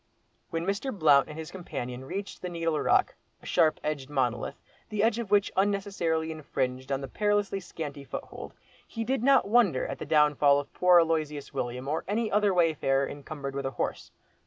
[0.49, 0.91] When Mr.
[0.91, 5.29] Blount and his companion reached the Needle Rock, a sharp edged monolith, the edge of
[5.29, 8.55] which unnecessarily infringed on the perilously scanty foothold,
[8.87, 13.07] he did not wonder at the downfall of poor Aloysius William or any other wayfarer
[13.07, 14.09] encumbered with a horse.